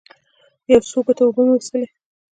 یو 0.71 0.81
څو 0.89 0.97
ګوټه 1.05 1.23
اوبه 1.25 1.41
مې 1.45 1.51
وڅښلې. 1.55 1.87